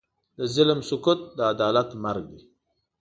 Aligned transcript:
د 0.37 0.39
ظلم 0.53 0.79
سکوت، 0.89 1.19
د 1.37 1.39
عدالت 1.53 1.89
مرګ 2.03 2.23
دی. 2.33 2.41